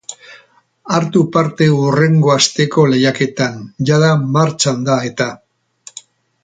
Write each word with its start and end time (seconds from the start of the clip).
Hartu 0.95 1.21
partehurrengo 1.35 2.33
asteko 2.37 2.87
lehiaketan, 2.95 3.61
jada 3.91 4.11
martxan 4.39 4.85
da 4.89 5.01
eta! 5.11 5.33